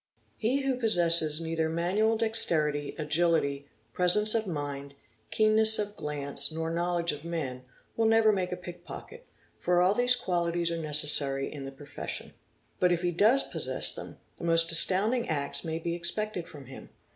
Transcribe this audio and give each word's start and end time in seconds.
He 0.35 0.61
who 0.61 0.79
possesses 0.79 1.39
neither 1.39 1.69
manual 1.69 2.17
dexterity, 2.17 2.95
agility, 2.97 3.67
presence 3.93 4.33
of 4.33 4.47
mind, 4.47 4.95
keenness 5.29 5.77
of 5.77 5.95
glance, 5.95 6.51
nor 6.51 6.71
knowledge 6.73 7.11
of 7.11 7.23
men, 7.23 7.65
will 7.95 8.07
never 8.07 8.31
make 8.33 8.51
a 8.51 8.57
pickpocket, 8.57 9.27
for 9.59 9.79
all 9.79 9.93
these 9.93 10.15
qualities 10.15 10.71
are 10.71 10.81
necessary 10.81 11.53
in 11.53 11.65
the 11.65 11.71
profession; 11.71 12.33
but 12.79 12.91
if 12.91 13.03
he 13.03 13.11
does 13.11 13.43
possess 13.43 13.93
them, 13.93 14.17
the 14.37 14.43
most 14.43 14.71
astounding 14.71 15.29
acts 15.29 15.63
may 15.63 15.77
be 15.77 15.93
expected 15.93 16.47
from 16.47 16.65
him. 16.65 16.89